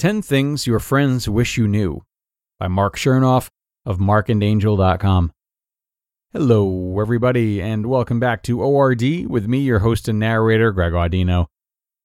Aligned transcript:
10 0.00 0.22
Things 0.22 0.66
Your 0.66 0.78
Friends 0.78 1.28
Wish 1.28 1.58
You 1.58 1.68
Knew 1.68 2.02
by 2.58 2.68
Marc 2.68 2.96
Chernoff 2.96 3.50
of 3.84 3.98
markandangel.com. 3.98 5.30
Hello, 6.32 6.98
everybody, 6.98 7.60
and 7.60 7.84
welcome 7.84 8.18
back 8.18 8.42
to 8.44 8.62
ORD 8.62 9.02
with 9.26 9.46
me, 9.46 9.58
your 9.58 9.80
host 9.80 10.08
and 10.08 10.18
narrator, 10.18 10.72
Greg 10.72 10.94
Audino. 10.94 11.48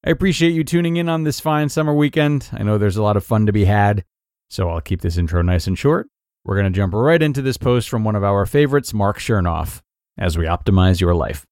I 0.06 0.10
appreciate 0.10 0.52
you 0.52 0.66
tuning 0.66 0.98
in 0.98 1.08
on 1.08 1.24
this 1.24 1.40
fine 1.40 1.70
summer 1.70 1.94
weekend. 1.94 2.50
I 2.52 2.64
know 2.64 2.78
there's 2.78 2.98
a 2.98 3.02
lot 3.02 3.16
of 3.16 3.24
fun 3.24 3.46
to 3.46 3.54
be 3.54 3.64
had, 3.64 4.04
so 4.50 4.70
I'll 4.70 4.82
keep 4.82 5.00
this 5.00 5.18
intro 5.18 5.42
nice 5.42 5.66
and 5.66 5.80
short. 5.80 6.10
We're 6.44 6.60
going 6.60 6.74
to 6.74 6.78
jump 6.78 6.94
right 6.94 7.24
into 7.24 7.42
this 7.42 7.56
post 7.56 7.88
from 7.88 8.04
one 8.04 8.18
of 8.18 8.26
our 8.26 8.46
favorites, 8.46 8.94
Marc 8.94 9.20
Chernoff, 9.20 9.80
as 10.18 10.38
we 10.38 10.44
optimize 10.48 11.00
your 11.00 11.16
life. 11.16 11.46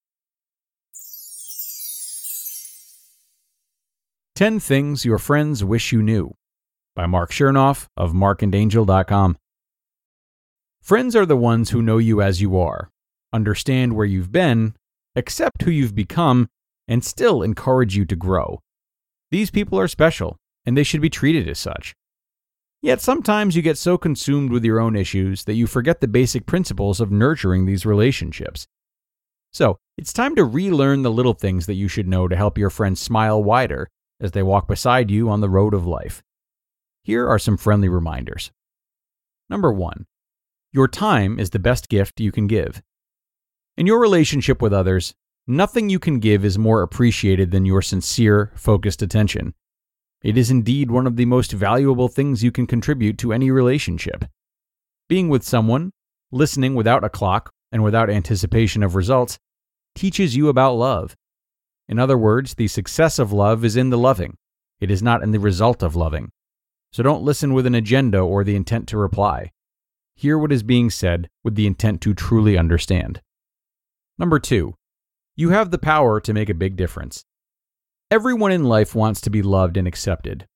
10 4.35 4.59
Things 4.59 5.05
Your 5.05 5.19
Friends 5.19 5.63
Wish 5.63 5.91
You 5.91 6.01
Knew 6.01 6.33
by 6.95 7.05
Marc 7.05 7.29
Chernoff 7.29 7.85
of 7.95 8.13
markandangel.com. 8.13 9.37
Friends 10.81 11.15
are 11.15 11.27
the 11.27 11.37
ones 11.37 11.69
who 11.69 11.83
know 11.83 11.99
you 11.99 12.19
as 12.19 12.41
you 12.41 12.57
are, 12.57 12.89
understand 13.31 13.93
where 13.93 14.07
you've 14.07 14.31
been, 14.31 14.73
accept 15.15 15.61
who 15.61 15.69
you've 15.69 15.93
become, 15.93 16.49
and 16.87 17.05
still 17.05 17.43
encourage 17.43 17.95
you 17.95 18.05
to 18.05 18.15
grow. 18.15 18.59
These 19.29 19.51
people 19.51 19.79
are 19.79 19.87
special, 19.87 20.35
and 20.65 20.75
they 20.75 20.83
should 20.83 21.01
be 21.01 21.11
treated 21.11 21.47
as 21.47 21.59
such. 21.59 21.93
Yet 22.81 23.01
sometimes 23.01 23.55
you 23.55 23.61
get 23.61 23.77
so 23.77 23.99
consumed 23.99 24.51
with 24.51 24.65
your 24.65 24.79
own 24.79 24.95
issues 24.95 25.43
that 25.43 25.53
you 25.53 25.67
forget 25.67 26.01
the 26.01 26.07
basic 26.07 26.47
principles 26.47 26.99
of 26.99 27.11
nurturing 27.11 27.67
these 27.67 27.85
relationships. 27.85 28.65
So, 29.51 29.77
it's 29.95 30.11
time 30.11 30.35
to 30.37 30.43
relearn 30.43 31.03
the 31.03 31.11
little 31.11 31.35
things 31.35 31.67
that 31.67 31.75
you 31.75 31.87
should 31.87 32.07
know 32.07 32.27
to 32.27 32.35
help 32.35 32.57
your 32.57 32.71
friends 32.71 32.99
smile 32.99 33.43
wider 33.43 33.87
as 34.23 34.31
they 34.31 34.41
walk 34.41 34.67
beside 34.67 35.11
you 35.11 35.29
on 35.29 35.41
the 35.41 35.49
road 35.49 35.73
of 35.73 35.85
life. 35.85 36.23
Here 37.03 37.27
are 37.27 37.38
some 37.38 37.57
friendly 37.57 37.89
reminders. 37.89 38.52
Number 39.49 39.71
one, 39.71 40.05
your 40.71 40.88
time 40.88 41.38
is 41.38 41.52
the 41.52 41.59
best 41.59 41.89
gift 41.89 42.19
you 42.19 42.31
can 42.31 42.47
give. 42.47 42.81
In 43.77 43.85
your 43.85 43.99
relationship 43.99 44.61
with 44.61 44.73
others, 44.73 45.13
nothing 45.45 45.89
you 45.89 45.99
can 45.99 46.19
give 46.19 46.45
is 46.45 46.57
more 46.57 46.81
appreciated 46.81 47.51
than 47.51 47.66
your 47.66 47.81
sincere, 47.81 48.51
focused 48.56 49.01
attention. 49.01 49.53
It 50.22 50.38
is 50.38 50.50
indeed 50.50 50.90
one 50.90 51.05
of 51.05 51.17
the 51.17 51.25
most 51.25 51.51
valuable 51.51 52.07
things 52.07 52.44
you 52.44 52.51
can 52.51 52.66
contribute 52.66 53.17
to 53.17 53.34
any 53.34 53.51
relationship. 53.51 54.25
Being 55.09 55.28
with 55.28 55.44
someone, 55.44 55.91
listening 56.31 56.75
without 56.75 57.03
a 57.03 57.09
clock 57.09 57.51
and 57.72 57.84
without 57.84 58.09
anticipation 58.09 58.84
of 58.84 58.95
results, 58.95 59.38
teaches 59.95 60.35
you 60.35 60.47
about 60.47 60.75
love. 60.75 61.16
In 61.93 61.99
other 61.99 62.17
words, 62.17 62.55
the 62.55 62.67
success 62.67 63.19
of 63.19 63.31
love 63.31 63.63
is 63.63 63.75
in 63.75 63.91
the 63.91 63.99
loving, 63.99 64.35
it 64.79 64.89
is 64.89 65.03
not 65.03 65.21
in 65.21 65.29
the 65.29 65.39
result 65.39 65.83
of 65.83 65.95
loving. 65.95 66.31
So 66.91 67.03
don't 67.03 67.21
listen 67.21 67.53
with 67.53 67.67
an 67.67 67.75
agenda 67.75 68.17
or 68.17 68.43
the 68.43 68.55
intent 68.55 68.87
to 68.87 68.97
reply. 68.97 69.51
Hear 70.15 70.39
what 70.39 70.51
is 70.51 70.63
being 70.63 70.89
said 70.89 71.29
with 71.43 71.53
the 71.53 71.67
intent 71.67 72.01
to 72.01 72.15
truly 72.15 72.57
understand. 72.57 73.21
Number 74.17 74.39
two, 74.39 74.73
you 75.35 75.51
have 75.51 75.69
the 75.69 75.77
power 75.77 76.19
to 76.19 76.33
make 76.33 76.49
a 76.49 76.55
big 76.55 76.77
difference. 76.77 77.25
Everyone 78.09 78.51
in 78.51 78.63
life 78.63 78.95
wants 78.95 79.21
to 79.21 79.29
be 79.29 79.43
loved 79.43 79.77
and 79.77 79.87
accepted. 79.87 80.47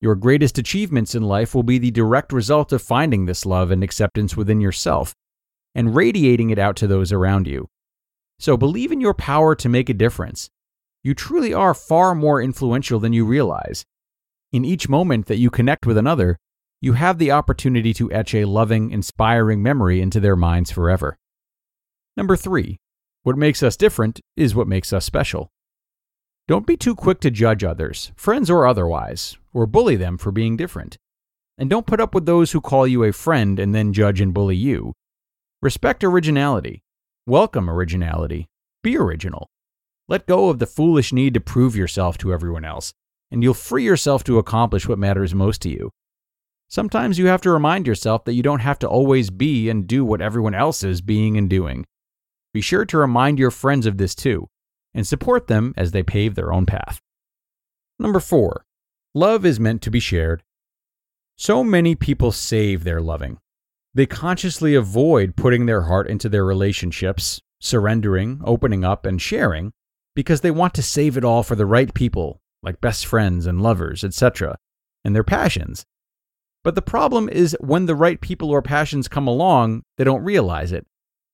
Your 0.00 0.14
greatest 0.14 0.56
achievements 0.56 1.14
in 1.14 1.24
life 1.24 1.54
will 1.54 1.62
be 1.62 1.76
the 1.76 1.90
direct 1.90 2.32
result 2.32 2.72
of 2.72 2.80
finding 2.80 3.26
this 3.26 3.44
love 3.44 3.70
and 3.70 3.84
acceptance 3.84 4.34
within 4.34 4.62
yourself 4.62 5.14
and 5.74 5.94
radiating 5.94 6.48
it 6.48 6.58
out 6.58 6.74
to 6.76 6.86
those 6.86 7.12
around 7.12 7.46
you. 7.46 7.68
So 8.38 8.56
believe 8.56 8.92
in 8.92 9.02
your 9.02 9.12
power 9.12 9.54
to 9.56 9.68
make 9.68 9.90
a 9.90 9.94
difference. 9.94 10.48
You 11.06 11.14
truly 11.14 11.54
are 11.54 11.72
far 11.72 12.16
more 12.16 12.42
influential 12.42 12.98
than 12.98 13.12
you 13.12 13.24
realize, 13.24 13.84
in 14.50 14.64
each 14.64 14.88
moment 14.88 15.26
that 15.26 15.36
you 15.36 15.50
connect 15.50 15.86
with 15.86 15.96
another, 15.96 16.36
you 16.80 16.94
have 16.94 17.18
the 17.18 17.30
opportunity 17.30 17.94
to 17.94 18.10
etch 18.10 18.34
a 18.34 18.44
loving, 18.44 18.90
inspiring 18.90 19.62
memory 19.62 20.00
into 20.00 20.18
their 20.18 20.34
minds 20.34 20.72
forever. 20.72 21.16
Number 22.16 22.34
three, 22.34 22.80
what 23.22 23.36
makes 23.38 23.62
us 23.62 23.76
different 23.76 24.18
is 24.36 24.56
what 24.56 24.66
makes 24.66 24.92
us 24.92 25.04
special. 25.04 25.48
Don't 26.48 26.66
be 26.66 26.76
too 26.76 26.96
quick 26.96 27.20
to 27.20 27.30
judge 27.30 27.62
others, 27.62 28.10
friends 28.16 28.50
or 28.50 28.66
otherwise, 28.66 29.36
or 29.54 29.64
bully 29.64 29.94
them 29.94 30.18
for 30.18 30.32
being 30.32 30.56
different. 30.56 30.98
And 31.56 31.70
don't 31.70 31.86
put 31.86 32.00
up 32.00 32.16
with 32.16 32.26
those 32.26 32.50
who 32.50 32.60
call 32.60 32.84
you 32.84 33.04
a 33.04 33.12
friend 33.12 33.60
and 33.60 33.72
then 33.72 33.92
judge 33.92 34.20
and 34.20 34.34
bully 34.34 34.56
you. 34.56 34.92
Respect 35.62 36.02
originality. 36.02 36.82
Welcome 37.28 37.70
originality. 37.70 38.48
Be 38.82 38.96
original. 38.96 39.46
Let 40.08 40.26
go 40.26 40.48
of 40.48 40.58
the 40.58 40.66
foolish 40.66 41.12
need 41.12 41.34
to 41.34 41.40
prove 41.40 41.76
yourself 41.76 42.16
to 42.18 42.32
everyone 42.32 42.64
else 42.64 42.94
and 43.30 43.42
you'll 43.42 43.54
free 43.54 43.84
yourself 43.84 44.24
to 44.24 44.38
accomplish 44.38 44.88
what 44.88 44.98
matters 44.98 45.34
most 45.34 45.62
to 45.62 45.68
you. 45.68 45.90
Sometimes 46.68 47.18
you 47.18 47.26
have 47.26 47.40
to 47.42 47.50
remind 47.50 47.86
yourself 47.86 48.24
that 48.24 48.34
you 48.34 48.42
don't 48.42 48.60
have 48.60 48.78
to 48.80 48.88
always 48.88 49.30
be 49.30 49.68
and 49.68 49.86
do 49.86 50.04
what 50.04 50.20
everyone 50.20 50.54
else 50.54 50.82
is 50.82 51.00
being 51.00 51.36
and 51.36 51.48
doing. 51.48 51.84
Be 52.52 52.60
sure 52.60 52.84
to 52.86 52.98
remind 52.98 53.38
your 53.38 53.50
friends 53.50 53.86
of 53.86 53.98
this 53.98 54.14
too, 54.14 54.48
and 54.94 55.06
support 55.06 55.46
them 55.46 55.74
as 55.76 55.92
they 55.92 56.02
pave 56.02 56.34
their 56.34 56.52
own 56.52 56.66
path. 56.66 57.00
Number 57.98 58.20
four, 58.20 58.64
love 59.14 59.44
is 59.44 59.60
meant 59.60 59.82
to 59.82 59.90
be 59.90 60.00
shared. 60.00 60.42
So 61.36 61.62
many 61.62 61.94
people 61.94 62.32
save 62.32 62.82
their 62.84 63.00
loving. 63.00 63.38
They 63.94 64.06
consciously 64.06 64.74
avoid 64.74 65.36
putting 65.36 65.66
their 65.66 65.82
heart 65.82 66.08
into 66.08 66.28
their 66.28 66.44
relationships, 66.44 67.40
surrendering, 67.60 68.40
opening 68.44 68.84
up, 68.84 69.06
and 69.06 69.20
sharing 69.20 69.72
because 70.16 70.40
they 70.40 70.50
want 70.50 70.74
to 70.74 70.82
save 70.82 71.16
it 71.16 71.24
all 71.24 71.44
for 71.44 71.54
the 71.54 71.66
right 71.66 71.94
people 71.94 72.40
like 72.62 72.80
best 72.80 73.06
friends 73.06 73.46
and 73.46 73.62
lovers, 73.62 74.02
etc., 74.02 74.58
and 75.04 75.14
their 75.14 75.22
passions. 75.22 75.86
But 76.64 76.74
the 76.74 76.82
problem 76.82 77.28
is 77.28 77.56
when 77.60 77.86
the 77.86 77.94
right 77.94 78.20
people 78.20 78.50
or 78.50 78.60
passions 78.60 79.06
come 79.06 79.28
along, 79.28 79.84
they 79.96 80.02
don't 80.02 80.24
realize 80.24 80.72
it. 80.72 80.84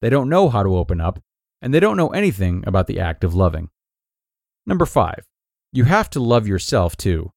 They 0.02 0.10
don't 0.10 0.28
know 0.28 0.50
how 0.50 0.62
to 0.62 0.76
open 0.76 1.00
up, 1.00 1.20
and 1.62 1.72
they 1.72 1.80
don't 1.80 1.96
know 1.96 2.10
anything 2.10 2.64
about 2.66 2.86
the 2.86 3.00
act 3.00 3.24
of 3.24 3.34
loving. 3.34 3.70
Number 4.66 4.84
five, 4.84 5.24
you 5.72 5.84
have 5.84 6.10
to 6.10 6.20
love 6.20 6.46
yourself 6.46 6.96
too. 6.96 7.30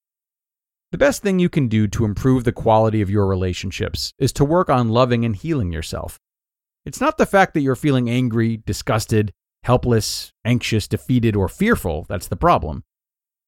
The 0.91 0.97
best 0.97 1.22
thing 1.22 1.39
you 1.39 1.50
can 1.50 1.69
do 1.69 1.88
to 1.88 2.05
improve 2.05 2.44
the 2.44 2.51
quality 2.51 3.01
of 3.01 3.09
your 3.09 3.28
relationships 3.28 4.13
is 4.19 4.34
to 4.34 4.45
work 4.45 4.69
on 4.69 4.90
loving 4.90 5.23
and 5.23 5.35
healing 5.35 5.72
yourself. 5.72 6.19
It's 6.85 7.02
not 7.02 7.17
the 7.17 7.25
fact 7.25 7.53
that 7.53 7.61
you're 7.61 7.75
feeling 7.75 8.09
angry, 8.09 8.58
disgusted, 8.58 9.31
helpless, 9.66 10.32
anxious, 10.46 10.88
defeated, 10.88 11.35
or 11.35 11.50
fearful 11.50 12.06
that's 12.08 12.28
the 12.28 12.35
problem. 12.35 12.84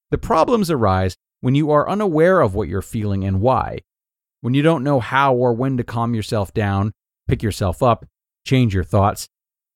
The 0.09 0.17
problems 0.17 0.71
arise 0.71 1.15
when 1.41 1.53
you 1.53 1.69
are 1.69 1.87
unaware 1.87 2.41
of 2.41 2.55
what 2.55 2.67
you're 2.67 2.81
feeling 2.81 3.23
and 3.23 3.39
why, 3.39 3.79
when 4.41 4.55
you 4.55 4.63
don't 4.63 4.83
know 4.83 4.99
how 4.99 5.35
or 5.35 5.53
when 5.53 5.77
to 5.77 5.83
calm 5.83 6.15
yourself 6.15 6.51
down, 6.53 6.91
pick 7.27 7.43
yourself 7.43 7.83
up, 7.83 8.03
change 8.47 8.73
your 8.73 8.83
thoughts, 8.83 9.27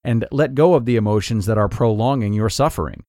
and 0.04 0.26
let 0.32 0.56
go 0.56 0.74
of 0.74 0.86
the 0.86 0.96
emotions 0.96 1.46
that 1.46 1.60
are 1.60 1.70
prolonging 1.70 2.34
your 2.34 2.50
suffering. 2.50 3.04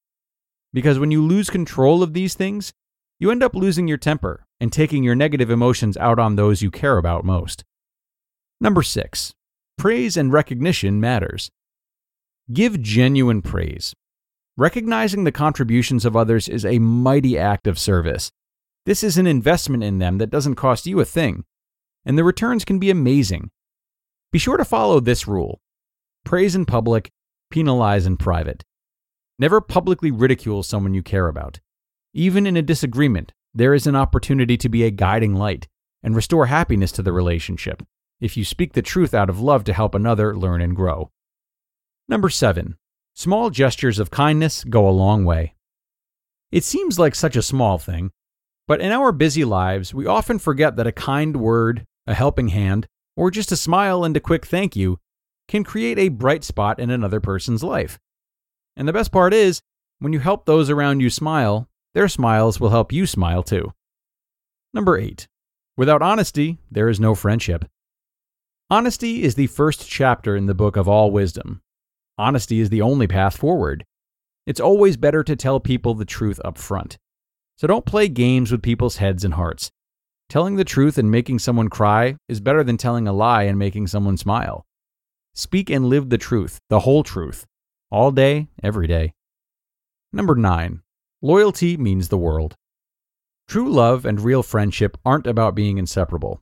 Because 0.75 0.99
when 0.99 1.11
you 1.11 1.25
lose 1.25 1.49
control 1.49 2.03
of 2.03 2.13
these 2.13 2.35
things, 2.35 2.73
you 3.19 3.31
end 3.31 3.43
up 3.43 3.55
losing 3.55 3.89
your 3.89 3.97
temper 3.97 4.45
and 4.61 4.71
taking 4.71 5.03
your 5.03 5.15
negative 5.15 5.51
emotions 5.51 5.97
out 5.97 6.19
on 6.19 6.37
those 6.37 6.61
you 6.61 6.71
care 6.71 6.99
about 6.99 7.25
most. 7.25 7.65
Number 8.61 8.83
six, 8.83 9.33
praise 9.79 10.19
and 10.19 10.33
recognition 10.33 11.01
matters. 11.01 11.51
Give 12.51 12.83
genuine 12.83 13.41
praise. 13.41 13.95
Recognizing 14.57 15.25
the 15.25 15.33
contributions 15.33 16.05
of 16.05 16.17
others 16.17 16.49
is 16.49 16.65
a 16.65 16.81
mighty 16.81 17.39
act 17.39 17.67
of 17.67 17.79
service. 17.79 18.33
This 18.85 19.05
is 19.05 19.17
an 19.17 19.29
investment 19.29 19.85
in 19.85 19.99
them 19.99 20.19
that 20.19 20.31
doesn't 20.31 20.57
cost 20.57 20.87
you 20.87 20.99
a 20.99 21.05
thing. 21.05 21.45
and 22.05 22.19
the 22.19 22.25
returns 22.25 22.65
can 22.65 22.79
be 22.79 22.91
amazing. 22.91 23.51
Be 24.33 24.39
sure 24.39 24.57
to 24.57 24.65
follow 24.65 25.01
this 25.01 25.29
rule 25.29 25.61
praise 26.25 26.55
in 26.55 26.65
public, 26.65 27.11
penalize 27.51 28.07
in 28.07 28.17
private. 28.17 28.65
Never 29.39 29.61
publicly 29.61 30.11
ridicule 30.11 30.63
someone 30.63 30.95
you 30.95 31.03
care 31.03 31.29
about. 31.29 31.61
Even 32.15 32.47
in 32.47 32.57
a 32.57 32.63
disagreement, 32.63 33.33
there 33.55 33.75
is 33.75 33.87
an 33.87 33.97
opportunity 33.97 34.57
to 34.57 34.69
be 34.69 34.85
a 34.85 34.91
guiding 34.91 35.35
light 35.35 35.69
and 36.03 36.17
restore 36.17 36.47
happiness 36.47 36.93
to 36.93 37.03
the 37.03 37.13
relationship 37.13 37.83
if 38.21 38.37
you 38.37 38.45
speak 38.45 38.73
the 38.73 38.83
truth 38.83 39.15
out 39.15 39.29
of 39.29 39.41
love 39.41 39.65
to 39.65 39.73
help 39.73 39.95
another 39.95 40.37
learn 40.37 40.61
and 40.61 40.77
grow. 40.77 41.11
Number 42.09 42.29
seven, 42.29 42.77
small 43.15 43.51
gestures 43.51 43.99
of 43.99 44.11
kindness 44.11 44.65
go 44.65 44.89
a 44.89 44.91
long 44.91 45.25
way. 45.25 45.55
It 46.51 46.65
seems 46.65 46.99
like 46.99 47.15
such 47.15 47.37
a 47.37 47.43
small 47.43 47.79
thing, 47.79 48.11
but 48.69 48.81
in 48.81 48.93
our 48.93 49.13
busy 49.13 49.45
lives, 49.45 49.95
we 49.95 50.07
often 50.07 50.39
forget 50.39 50.77
that 50.77 50.87
a 50.87 50.93
kind 50.93 51.37
word, 51.37 51.87
a 52.07 52.15
helping 52.15 52.49
hand, 52.49 52.87
or 53.17 53.31
just 53.31 53.53
a 53.53 53.57
smile 53.57 54.05
and 54.05 54.17
a 54.17 54.21
quick 54.21 54.47
thank 54.47 54.77
you 54.77 54.99
can 55.49 55.65
create 55.65 55.99
a 55.99 56.09
bright 56.09 56.45
spot 56.45 56.79
in 56.79 56.91
another 56.91 57.21
person's 57.21 57.63
life. 57.63 57.99
And 58.77 58.87
the 58.89 58.93
best 58.93 59.13
part 59.13 59.35
is, 59.35 59.61
when 59.99 60.13
you 60.13 60.19
help 60.19 60.47
those 60.47 60.71
around 60.71 61.01
you 61.01 61.11
smile, 61.11 61.69
their 61.95 62.09
smiles 62.09 62.59
will 62.59 62.71
help 62.71 62.93
you 62.93 63.07
smile 63.07 63.43
too. 63.43 63.73
Number 64.75 64.97
eight, 64.97 65.29
without 65.77 66.03
honesty, 66.03 66.59
there 66.71 66.89
is 66.89 66.99
no 66.99 67.15
friendship. 67.15 67.67
Honesty 68.71 69.23
is 69.23 69.35
the 69.35 69.49
first 69.49 69.89
chapter 69.89 70.35
in 70.35 70.47
the 70.47 70.55
book 70.55 70.77
of 70.77 70.89
all 70.89 71.11
wisdom. 71.11 71.61
Honesty 72.23 72.61
is 72.61 72.71
the 72.71 72.83
only 72.83 73.09
path 73.09 73.37
forward. 73.37 73.85
It's 74.47 74.61
always 74.61 74.97
better 74.97 75.25
to 75.25 75.35
tell 75.35 75.59
people 75.59 75.95
the 75.95 76.05
truth 76.05 76.39
up 76.45 76.57
front. 76.57 76.97
So 77.57 77.67
don't 77.67 77.85
play 77.85 78.07
games 78.07 78.53
with 78.53 78.63
people's 78.63 78.99
heads 78.99 79.25
and 79.25 79.35
hearts. 79.35 79.73
Telling 80.29 80.55
the 80.55 80.63
truth 80.63 80.99
and 80.99 81.11
making 81.11 81.41
someone 81.41 81.67
cry 81.67 82.15
is 82.29 82.39
better 82.39 82.63
than 82.63 82.77
telling 82.77 83.09
a 83.09 83.13
lie 83.13 83.43
and 83.43 83.59
making 83.59 83.89
someone 83.89 84.17
smile. 84.17 84.65
Speak 85.35 85.69
and 85.69 85.87
live 85.87 86.11
the 86.11 86.17
truth, 86.17 86.61
the 86.69 86.79
whole 86.79 87.03
truth, 87.03 87.45
all 87.91 88.13
day, 88.13 88.47
every 88.63 88.87
day. 88.87 89.15
Number 90.13 90.37
9. 90.37 90.81
Loyalty 91.23 91.77
means 91.77 92.07
the 92.07 92.17
world. 92.17 92.55
True 93.49 93.69
love 93.69 94.07
and 94.07 94.21
real 94.21 94.45
friendship 94.45 94.97
aren't 95.05 95.27
about 95.27 95.57
being 95.57 95.77
inseparable. 95.77 96.41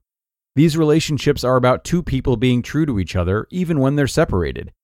These 0.55 0.77
relationships 0.77 1.43
are 1.43 1.57
about 1.57 1.85
two 1.85 2.03
people 2.03 2.37
being 2.37 2.61
true 2.61 2.85
to 2.85 3.01
each 3.01 3.17
other 3.17 3.47
even 3.49 3.81
when 3.81 3.97
they're 3.97 4.07
separated. 4.07 4.75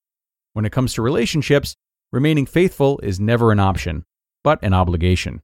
When 0.57 0.65
it 0.65 0.73
comes 0.73 0.95
to 0.95 1.03
relationships, 1.03 1.77
remaining 2.13 2.47
faithful 2.47 2.99
is 3.03 3.21
never 3.21 3.53
an 3.53 3.61
option, 3.61 4.07
but 4.43 4.59
an 4.63 4.73
obligation. 4.73 5.43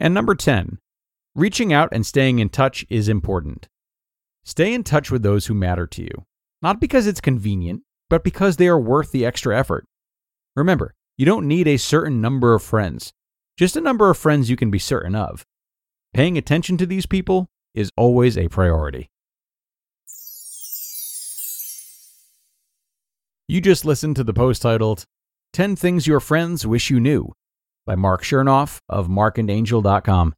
And 0.00 0.14
number 0.14 0.34
10, 0.34 0.78
reaching 1.34 1.70
out 1.70 1.90
and 1.92 2.06
staying 2.06 2.38
in 2.38 2.48
touch 2.48 2.86
is 2.88 3.10
important. 3.10 3.68
Stay 4.42 4.72
in 4.72 4.84
touch 4.84 5.10
with 5.10 5.22
those 5.22 5.48
who 5.48 5.54
matter 5.54 5.86
to 5.88 6.02
you, 6.02 6.24
not 6.62 6.80
because 6.80 7.06
it's 7.06 7.20
convenient, 7.20 7.82
but 8.08 8.24
because 8.24 8.56
they 8.56 8.68
are 8.68 8.80
worth 8.80 9.12
the 9.12 9.26
extra 9.26 9.54
effort. 9.54 9.84
Remember, 10.54 10.94
you 11.18 11.26
don't 11.26 11.46
need 11.46 11.68
a 11.68 11.76
certain 11.76 12.18
number 12.18 12.54
of 12.54 12.62
friends, 12.62 13.12
just 13.58 13.76
a 13.76 13.82
number 13.82 14.08
of 14.08 14.16
friends 14.16 14.48
you 14.48 14.56
can 14.56 14.70
be 14.70 14.78
certain 14.78 15.14
of. 15.14 15.44
Paying 16.14 16.38
attention 16.38 16.78
to 16.78 16.86
these 16.86 17.04
people 17.04 17.48
is 17.74 17.90
always 17.98 18.38
a 18.38 18.48
priority. 18.48 19.10
You 23.48 23.60
just 23.60 23.84
listened 23.84 24.16
to 24.16 24.24
the 24.24 24.34
post 24.34 24.62
titled 24.62 25.04
10 25.52 25.76
Things 25.76 26.04
Your 26.04 26.18
Friends 26.18 26.66
Wish 26.66 26.90
You 26.90 26.98
Knew 26.98 27.32
by 27.84 27.94
Marc 27.94 28.24
Chernoff 28.24 28.78
of 28.88 29.06
markandangel.com. 29.06 30.34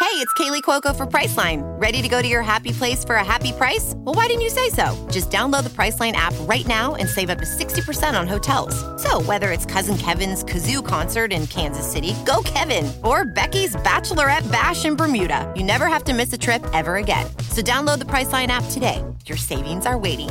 Hey, 0.00 0.18
it's 0.18 0.32
Kaley 0.34 0.62
Cuoco 0.62 0.96
for 0.96 1.04
Priceline. 1.04 1.62
Ready 1.78 2.00
to 2.00 2.08
go 2.08 2.22
to 2.22 2.28
your 2.28 2.40
happy 2.40 2.72
place 2.72 3.04
for 3.04 3.16
a 3.16 3.24
happy 3.24 3.52
price? 3.52 3.92
Well, 3.98 4.14
why 4.14 4.28
didn't 4.28 4.40
you 4.40 4.48
say 4.48 4.70
so? 4.70 4.96
Just 5.10 5.30
download 5.30 5.64
the 5.64 5.70
Priceline 5.70 6.12
app 6.12 6.32
right 6.40 6.66
now 6.66 6.94
and 6.94 7.06
save 7.06 7.28
up 7.28 7.38
to 7.38 7.44
60% 7.44 8.18
on 8.18 8.26
hotels. 8.26 8.74
So, 9.02 9.20
whether 9.20 9.52
it's 9.52 9.66
Cousin 9.66 9.98
Kevin's 9.98 10.42
Kazoo 10.42 10.84
concert 10.84 11.34
in 11.34 11.46
Kansas 11.46 11.90
City, 11.90 12.14
go 12.24 12.40
Kevin, 12.46 12.90
or 13.04 13.26
Becky's 13.26 13.76
Bachelorette 13.76 14.50
Bash 14.50 14.86
in 14.86 14.96
Bermuda, 14.96 15.52
you 15.54 15.64
never 15.64 15.86
have 15.86 16.04
to 16.04 16.14
miss 16.14 16.32
a 16.32 16.38
trip 16.38 16.64
ever 16.72 16.96
again. 16.96 17.26
So, 17.50 17.60
download 17.60 17.98
the 17.98 18.06
Priceline 18.06 18.48
app 18.48 18.64
today. 18.70 19.04
Your 19.26 19.38
savings 19.38 19.84
are 19.84 19.98
waiting 19.98 20.30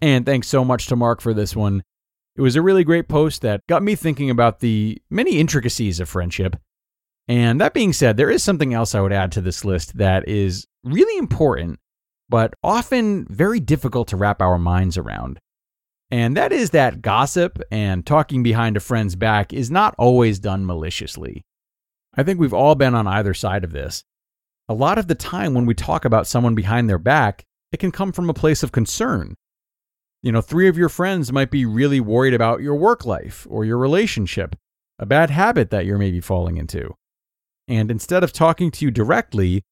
And 0.00 0.24
thanks 0.24 0.48
so 0.48 0.64
much 0.64 0.86
to 0.86 0.96
Marc 0.96 1.20
for 1.20 1.34
this 1.34 1.56
one. 1.56 1.82
It 2.36 2.40
was 2.40 2.54
a 2.54 2.62
really 2.62 2.84
great 2.84 3.08
post 3.08 3.42
that 3.42 3.66
got 3.66 3.82
me 3.82 3.96
thinking 3.96 4.30
about 4.30 4.60
the 4.60 5.02
many 5.10 5.38
intricacies 5.38 5.98
of 5.98 6.08
friendship. 6.08 6.56
And 7.26 7.60
that 7.60 7.74
being 7.74 7.92
said, 7.92 8.16
there 8.16 8.30
is 8.30 8.42
something 8.42 8.72
else 8.72 8.94
I 8.94 9.00
would 9.00 9.12
add 9.12 9.32
to 9.32 9.40
this 9.40 9.64
list 9.64 9.98
that 9.98 10.28
is 10.28 10.66
really 10.84 11.18
important, 11.18 11.80
but 12.28 12.54
often 12.62 13.26
very 13.28 13.58
difficult 13.58 14.08
to 14.08 14.16
wrap 14.16 14.40
our 14.40 14.58
minds 14.58 14.96
around. 14.96 15.40
And 16.10 16.36
that 16.36 16.52
is 16.52 16.70
that 16.70 17.02
gossip 17.02 17.60
and 17.70 18.06
talking 18.06 18.42
behind 18.42 18.76
a 18.76 18.80
friend's 18.80 19.16
back 19.16 19.52
is 19.52 19.70
not 19.70 19.94
always 19.98 20.38
done 20.38 20.64
maliciously. 20.64 21.42
I 22.14 22.22
think 22.22 22.40
we've 22.40 22.54
all 22.54 22.76
been 22.76 22.94
on 22.94 23.06
either 23.06 23.34
side 23.34 23.64
of 23.64 23.72
this. 23.72 24.04
A 24.68 24.74
lot 24.74 24.96
of 24.96 25.08
the 25.08 25.14
time 25.14 25.54
when 25.54 25.66
we 25.66 25.74
talk 25.74 26.04
about 26.04 26.26
someone 26.26 26.54
behind 26.54 26.88
their 26.88 26.98
back, 26.98 27.44
it 27.72 27.78
can 27.78 27.90
come 27.90 28.12
from 28.12 28.30
a 28.30 28.34
place 28.34 28.62
of 28.62 28.72
concern 28.72 29.34
you 30.22 30.32
know, 30.32 30.40
three 30.40 30.68
of 30.68 30.76
your 30.76 30.88
friends 30.88 31.32
might 31.32 31.50
be 31.50 31.64
really 31.64 32.00
worried 32.00 32.34
about 32.34 32.60
your 32.60 32.74
work 32.74 33.04
life 33.04 33.46
or 33.48 33.64
your 33.64 33.78
relationship, 33.78 34.56
a 34.98 35.06
bad 35.06 35.30
habit 35.30 35.70
that 35.70 35.86
you're 35.86 35.98
maybe 35.98 36.20
falling 36.20 36.56
into. 36.56 36.94
And 37.68 37.90
instead 37.90 38.24
of 38.24 38.32
talking 38.32 38.70
to 38.72 38.84
you 38.84 38.90
directly, 38.90 39.62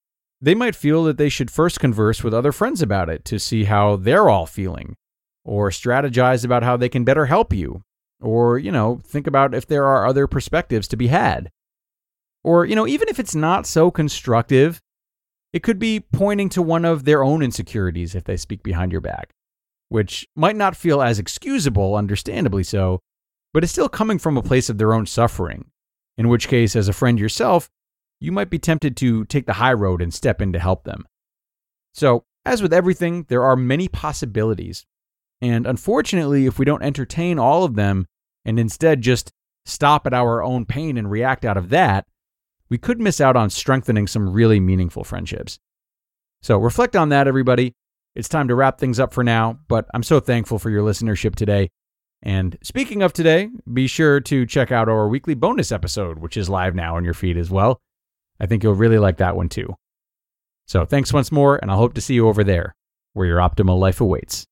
they 0.41 0.55
might 0.55 0.77
feel 0.77 1.03
that 1.05 1.17
they 1.17 1.29
should 1.29 1.51
first 1.51 1.81
converse 1.81 2.23
with 2.23 2.35
other 2.35 2.53
friends 2.53 2.81
about 2.81 3.09
it 3.09 3.25
to 3.25 3.41
see 3.41 3.65
how 3.65 3.97
they're 3.97 4.29
all 4.29 4.47
feeling, 4.47 4.95
or 5.45 5.71
strategize 5.71 6.45
about 6.45 6.63
how 6.63 6.77
they 6.77 6.89
can 6.89 7.05
better 7.05 7.27
help 7.27 7.53
you, 7.53 7.83
or, 8.21 8.59
you 8.59 8.71
know, 8.71 9.01
think 9.05 9.27
about 9.27 9.55
if 9.55 9.67
there 9.67 9.87
are 9.87 10.07
other 10.07 10.27
perspectives 10.27 10.87
to 10.89 10.97
be 10.97 11.09
had. 11.09 11.51
Or, 12.45 12.65
you 12.65 12.77
know, 12.77 12.87
even 12.87 13.09
if 13.09 13.19
it's 13.19 13.35
not 13.35 13.67
so 13.67 13.91
constructive, 13.91 14.81
it 15.53 15.65
could 15.65 15.79
be 15.79 16.01
pointing 16.01 16.51
to 16.51 16.63
one 16.63 16.85
of 16.85 17.05
their 17.05 17.25
own 17.25 17.43
insecurities 17.43 18.15
if 18.15 18.25
they 18.25 18.37
speak 18.37 18.63
behind 18.63 18.93
your 18.93 19.01
back 19.01 19.31
which 19.89 20.27
might 20.35 20.57
not 20.57 20.77
feel 20.77 21.03
as 21.03 21.19
excusable, 21.19 21.95
understandably 21.95 22.65
so, 22.65 23.01
but 23.53 23.65
is 23.65 23.71
still 23.71 23.89
coming 23.89 24.19
from 24.19 24.37
a 24.37 24.43
place 24.43 24.69
of 24.69 24.79
their 24.79 24.93
own 24.93 25.07
suffering. 25.07 25.71
In 26.19 26.29
which 26.29 26.49
case, 26.49 26.75
as 26.75 26.89
a 26.89 26.93
friend 26.93 27.19
yourself, 27.19 27.69
you 28.21 28.33
might 28.33 28.51
be 28.51 28.59
tempted 28.59 28.97
to 28.99 29.25
take 29.27 29.47
the 29.47 29.55
high 29.55 29.73
road 29.73 30.01
and 30.01 30.13
step 30.13 30.41
in 30.41 30.53
to 30.53 30.59
help 30.59 30.85
them. 30.85 31.05
So, 31.93 32.25
as 32.45 32.63
with 32.63 32.73
everything, 32.73 33.27
there 33.29 33.45
are 33.45 33.57
many 33.57 33.89
possibilities. 33.89 34.87
And 35.41 35.67
unfortunately, 35.67 36.47
if 36.47 36.59
we 36.59 36.65
don't 36.65 36.83
entertain 36.83 37.39
all 37.39 37.65
of 37.65 37.75
them 37.75 38.07
and 38.45 38.59
instead 38.59 39.03
just 39.03 39.33
stop 39.67 40.07
at 40.07 40.15
our 40.15 40.43
own 40.43 40.65
pain 40.65 40.97
and 40.97 41.11
react 41.11 41.45
out 41.45 41.57
of 41.57 41.71
that, 41.71 42.07
we 42.69 42.79
could 42.79 43.01
miss 43.01 43.21
out 43.21 43.37
on 43.37 43.51
strengthening 43.51 44.07
some 44.07 44.33
really 44.33 44.61
meaningful 44.61 45.05
friendships. 45.05 45.59
So 46.43 46.59
reflect 46.59 46.97
on 46.97 47.11
that, 47.11 47.29
everybody. 47.29 47.75
It's 48.17 48.31
time 48.31 48.49
to 48.49 48.55
wrap 48.55 48.79
things 48.79 48.99
up 48.99 49.13
for 49.13 49.23
now, 49.23 49.59
but 49.69 49.87
I'm 49.93 50.03
so 50.03 50.21
thankful 50.21 50.59
for 50.59 50.71
your 50.71 50.83
listenership 50.83 51.37
today. 51.37 51.69
And 52.23 52.57
speaking 52.63 53.03
of 53.03 53.13
today, 53.13 53.51
be 53.71 53.87
sure 53.87 54.21
to 54.21 54.47
check 54.47 54.73
out 54.73 54.89
our 54.89 55.07
weekly 55.07 55.35
bonus 55.35 55.71
episode, 55.71 56.19
which 56.19 56.39
is 56.39 56.49
live 56.49 56.75
now 56.75 56.97
on 56.97 57.05
your 57.05 57.13
feed 57.13 57.37
as 57.37 57.51
well. 57.51 57.79
I 58.41 58.47
think 58.47 58.63
you'll 58.63 58.73
really 58.73 58.99
like 58.99 59.19
that 59.19 59.37
one 59.37 59.51
too. 59.51 59.75
So 60.67 60.87
thanks 60.87 61.13
once 61.13 61.31
more, 61.31 61.57
and 61.57 61.71
I'll 61.71 61.77
hope 61.77 61.93
to 61.93 62.01
see 62.01 62.15
you 62.15 62.27
over 62.27 62.43
there, 62.43 62.75
where 63.13 63.27
your 63.27 63.39
optimal 63.39 63.79
life 63.79 64.01
awaits. 64.01 64.47